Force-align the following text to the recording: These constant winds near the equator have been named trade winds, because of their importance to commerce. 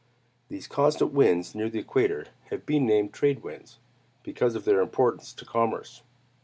These 0.49 0.65
constant 0.67 1.13
winds 1.13 1.53
near 1.53 1.69
the 1.69 1.77
equator 1.77 2.25
have 2.49 2.65
been 2.65 2.87
named 2.87 3.13
trade 3.13 3.43
winds, 3.43 3.77
because 4.23 4.55
of 4.55 4.65
their 4.65 4.81
importance 4.81 5.31
to 5.33 5.45
commerce. 5.45 6.01